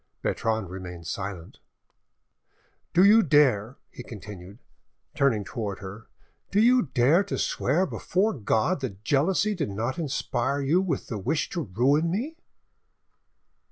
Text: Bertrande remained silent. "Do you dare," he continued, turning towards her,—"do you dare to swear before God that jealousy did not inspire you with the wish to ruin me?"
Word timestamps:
Bertrande 0.23 0.67
remained 0.67 1.05
silent. 1.05 1.59
"Do 2.91 3.03
you 3.03 3.21
dare," 3.21 3.77
he 3.91 4.01
continued, 4.01 4.57
turning 5.13 5.43
towards 5.43 5.79
her,—"do 5.81 6.59
you 6.59 6.81
dare 6.87 7.23
to 7.25 7.37
swear 7.37 7.85
before 7.85 8.33
God 8.33 8.79
that 8.81 9.03
jealousy 9.03 9.53
did 9.53 9.69
not 9.69 9.99
inspire 9.99 10.59
you 10.59 10.81
with 10.81 11.05
the 11.05 11.19
wish 11.19 11.51
to 11.51 11.61
ruin 11.61 12.09
me?" 12.09 12.35